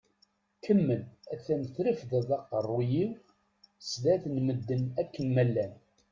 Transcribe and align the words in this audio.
Kemm 0.63 0.87
a-t-an 1.33 1.61
trefdeḍ 1.75 2.29
aqerruy-iw 2.37 3.11
sdat 3.89 4.23
n 4.33 4.35
medden 4.45 4.83
akken 5.01 5.25
ma 5.35 5.43
llan. 5.49 5.73